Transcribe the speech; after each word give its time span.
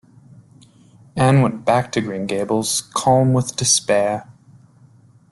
Anne 1.15 1.41
went 1.43 1.63
back 1.63 1.91
to 1.91 2.01
Green 2.01 2.25
Gables 2.25 2.89
calm 2.95 3.33
with 3.33 3.55
despair. 3.55 4.27